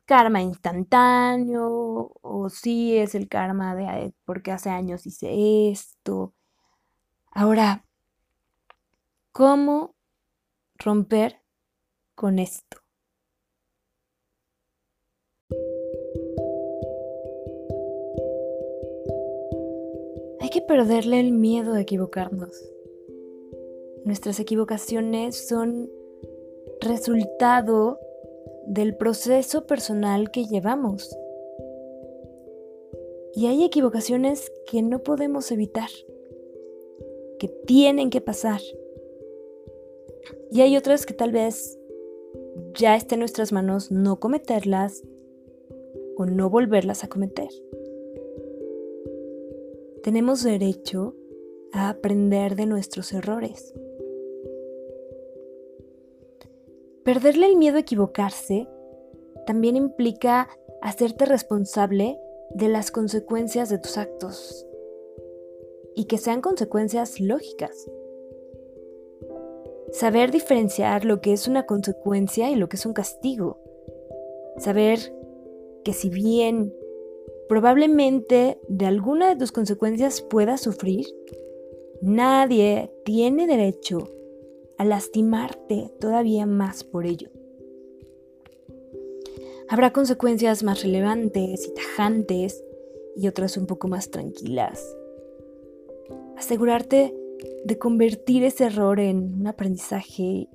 karma 0.05 0.43
instantáneo, 0.43 2.13
o 2.21 2.49
sí 2.51 2.97
es 2.97 3.15
el 3.15 3.29
karma 3.29 3.75
de 3.75 4.15
porque 4.27 4.53
hace 4.53 4.71
años 4.71 5.07
hice 5.07 5.71
esto. 5.71 6.35
Ahora, 7.33 7.87
¿cómo 9.33 9.97
romper 10.77 11.43
con 12.15 12.39
esto? 12.39 12.79
Hay 20.41 20.51
que 20.51 20.61
perderle 20.61 21.21
el 21.21 21.33
miedo 21.33 21.73
a 21.75 21.81
equivocarnos. 21.81 22.74
Nuestras 24.05 24.39
equivocaciones 24.39 25.49
son 25.49 25.91
resultado 26.81 27.99
del 28.67 28.97
proceso 28.97 29.67
personal 29.67 30.31
que 30.31 30.45
llevamos. 30.45 31.17
Y 33.35 33.47
hay 33.47 33.65
equivocaciones 33.65 34.53
que 34.71 34.83
no 34.83 35.03
podemos 35.03 35.51
evitar, 35.51 35.89
que 37.39 37.49
tienen 37.49 38.11
que 38.11 38.21
pasar. 38.21 38.61
Y 40.51 40.61
hay 40.61 40.77
otras 40.77 41.07
que 41.07 41.15
tal 41.15 41.33
vez 41.33 41.79
ya 42.75 42.97
esté 42.97 43.15
en 43.15 43.21
nuestras 43.21 43.53
manos 43.53 43.91
no 43.91 44.21
cometerlas 44.21 45.03
o 46.17 46.27
no 46.27 46.51
volverlas 46.51 47.05
a 47.05 47.09
cometer. 47.09 47.49
Tenemos 50.03 50.43
derecho 50.43 51.17
a 51.73 51.89
aprender 51.89 52.55
de 52.55 52.67
nuestros 52.67 53.13
errores. 53.13 53.75
Perderle 57.05 57.47
el 57.47 57.57
miedo 57.57 57.77
a 57.77 57.81
equivocarse 57.81 58.67
también 59.47 59.77
implica 59.77 60.49
hacerte 60.81 61.27
responsable 61.27 62.19
de 62.55 62.69
las 62.69 62.91
consecuencias 62.91 63.69
de 63.69 63.79
tus 63.79 63.99
actos 63.99 64.67
y 65.95 66.07
que 66.07 66.17
sean 66.17 66.41
consecuencias 66.41 67.21
lógicas. 67.21 67.91
Saber 69.93 70.31
diferenciar 70.31 71.05
lo 71.05 71.21
que 71.21 71.35
es 71.35 71.47
una 71.47 71.67
consecuencia 71.67 72.51
y 72.51 72.57
lo 72.57 72.71
que 72.71 72.77
es 72.77 72.87
un 72.87 72.95
castigo. 72.95 73.59
Saber 74.57 74.99
que 75.85 75.93
si 75.93 76.09
bien 76.09 76.75
probablemente 77.51 78.59
de 78.69 78.87
alguna 78.87 79.29
de 79.29 79.37
tus 79.37 79.53
consecuencias 79.53 80.23
puedas 80.23 80.63
sufrir, 80.63 81.07
nadie 82.01 82.91
tiene 83.05 83.47
derecho 83.47 84.09
lastimarte 84.85 85.93
todavía 86.01 86.47
más 86.47 86.85
por 86.85 87.07
ello. 87.07 87.31
Habrá 89.69 89.93
consecuencias 89.93 90.63
más 90.63 90.83
relevantes 90.83 91.67
y 91.67 91.75
tajantes 91.75 92.63
y 93.17 93.29
otras 93.29 93.57
un 93.57 93.67
poco 93.67 93.89
más 93.89 94.11
tranquilas. 94.11 94.97
Asegurarte 96.37 97.15
de 97.65 97.79
convertir 97.79 98.45
ese 98.45 98.65
error 98.65 99.01
en 99.01 99.41
un 99.41 99.47
aprendizaje 99.47 100.49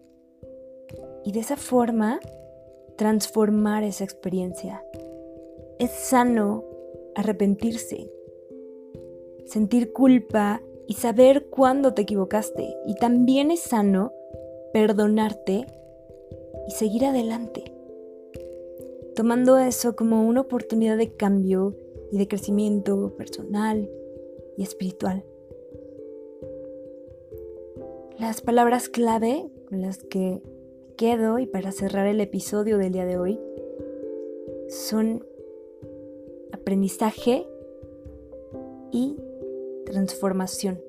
y 1.24 1.32
de 1.32 1.40
esa 1.40 1.58
forma 1.58 2.20
transformar 2.98 3.84
esa 3.84 4.04
experiencia. 4.04 4.84
Es 5.80 5.92
sano 5.92 6.64
arrepentirse, 7.16 8.12
sentir 9.46 9.94
culpa 9.94 10.62
y 10.88 10.94
saber 10.94 11.48
cuándo 11.50 11.94
te 11.94 12.02
equivocaste. 12.02 12.76
Y 12.86 12.96
también 12.96 13.52
es 13.52 13.62
sano 13.62 14.12
perdonarte 14.74 15.66
y 16.68 16.72
seguir 16.72 17.06
adelante, 17.06 17.74
tomando 19.16 19.58
eso 19.58 19.96
como 19.96 20.28
una 20.28 20.42
oportunidad 20.42 20.98
de 20.98 21.16
cambio 21.16 21.76
y 22.12 22.18
de 22.18 22.28
crecimiento 22.28 23.16
personal 23.18 23.90
y 24.58 24.64
espiritual. 24.64 25.24
Las 28.20 28.42
palabras 28.42 28.90
clave 28.90 29.50
con 29.70 29.82
las 29.82 30.00
que 30.00 30.42
quedo 30.98 31.40
y 31.40 31.48
para 31.48 31.72
cerrar 31.72 32.08
el 32.08 32.20
episodio 32.20 32.78
del 32.78 32.92
día 32.92 33.06
de 33.06 33.18
hoy 33.18 33.40
son 34.68 35.26
aprendizaje 36.52 37.48
y 38.92 39.16
transformación. 39.86 40.89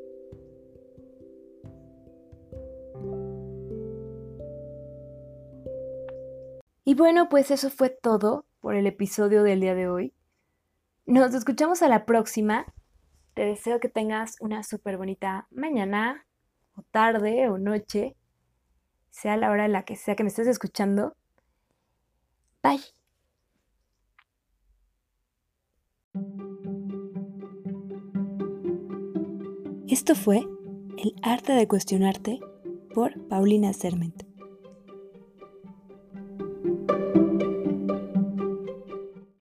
Y 6.90 6.94
bueno, 6.94 7.28
pues 7.28 7.52
eso 7.52 7.70
fue 7.70 7.88
todo 7.88 8.46
por 8.58 8.74
el 8.74 8.84
episodio 8.88 9.44
del 9.44 9.60
día 9.60 9.76
de 9.76 9.88
hoy. 9.88 10.12
Nos 11.06 11.32
escuchamos 11.34 11.82
a 11.82 11.88
la 11.88 12.04
próxima. 12.04 12.66
Te 13.34 13.44
deseo 13.44 13.78
que 13.78 13.88
tengas 13.88 14.34
una 14.40 14.64
súper 14.64 14.96
bonita 14.96 15.46
mañana 15.52 16.26
o 16.74 16.82
tarde 16.90 17.48
o 17.48 17.58
noche, 17.58 18.16
sea 19.08 19.36
la 19.36 19.52
hora 19.52 19.66
en 19.66 19.72
la 19.72 19.84
que 19.84 19.94
sea 19.94 20.16
que 20.16 20.24
me 20.24 20.30
estés 20.30 20.48
escuchando. 20.48 21.14
Bye. 22.60 22.80
Esto 29.86 30.16
fue 30.16 30.38
El 30.98 31.14
arte 31.22 31.52
de 31.52 31.68
cuestionarte 31.68 32.40
por 32.92 33.28
Paulina 33.28 33.72
Serment. 33.74 34.29